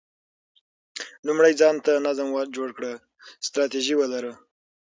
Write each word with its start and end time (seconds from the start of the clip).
لومړی 1.27 1.53
ځان 1.59 1.75
ته 1.85 1.91
نظم 2.07 2.27
جوړ 2.55 2.69
کړه، 2.77 2.91
ستراتیژي 3.47 3.95
ولره، 3.97 4.33